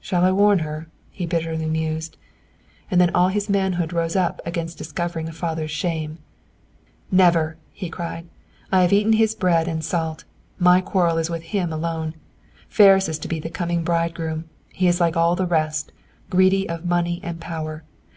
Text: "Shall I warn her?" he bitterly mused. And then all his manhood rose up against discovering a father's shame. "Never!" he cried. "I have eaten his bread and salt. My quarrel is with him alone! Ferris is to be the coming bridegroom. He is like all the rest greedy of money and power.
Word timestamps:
"Shall 0.00 0.24
I 0.24 0.32
warn 0.32 0.58
her?" 0.66 0.88
he 1.10 1.26
bitterly 1.26 1.66
mused. 1.66 2.16
And 2.90 3.00
then 3.00 3.14
all 3.14 3.28
his 3.28 3.48
manhood 3.48 3.92
rose 3.92 4.16
up 4.16 4.40
against 4.44 4.78
discovering 4.78 5.28
a 5.28 5.32
father's 5.32 5.70
shame. 5.70 6.18
"Never!" 7.12 7.56
he 7.72 7.88
cried. 7.88 8.26
"I 8.72 8.82
have 8.82 8.92
eaten 8.92 9.12
his 9.12 9.36
bread 9.36 9.68
and 9.68 9.84
salt. 9.84 10.24
My 10.58 10.80
quarrel 10.80 11.18
is 11.18 11.30
with 11.30 11.44
him 11.54 11.72
alone! 11.72 12.14
Ferris 12.68 13.08
is 13.08 13.20
to 13.20 13.28
be 13.28 13.38
the 13.38 13.48
coming 13.48 13.84
bridegroom. 13.84 14.46
He 14.72 14.88
is 14.88 15.00
like 15.00 15.16
all 15.16 15.36
the 15.36 15.46
rest 15.46 15.92
greedy 16.30 16.68
of 16.68 16.84
money 16.84 17.20
and 17.22 17.40
power. 17.40 17.84